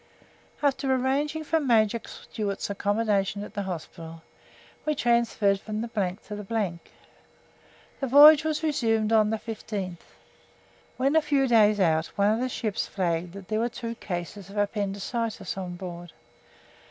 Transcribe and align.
After 0.63 0.91
arranging 0.91 1.43
for 1.43 1.59
Major 1.59 2.01
Stewart's 2.07 2.71
accommodation 2.71 3.43
at 3.43 3.53
the 3.53 3.61
hospital, 3.61 4.23
we 4.83 4.95
transferred 4.95 5.59
from 5.59 5.81
the 5.81 5.87
to 6.23 6.35
the. 6.35 6.79
The 7.99 8.07
voyage 8.07 8.43
was 8.43 8.63
resumed 8.63 9.13
on 9.13 9.29
the 9.29 9.37
15th. 9.37 9.99
When 10.97 11.15
a 11.15 11.21
few 11.21 11.45
days 11.47 11.79
out, 11.79 12.07
one 12.15 12.31
of 12.33 12.39
the 12.39 12.49
ships 12.49 12.87
flagged 12.87 13.33
that 13.33 13.47
there 13.49 13.59
were 13.59 13.69
two 13.69 13.93
cases 13.93 14.49
of 14.49 14.57
appendicitis 14.57 15.55
on 15.55 15.75
board. 15.75 16.13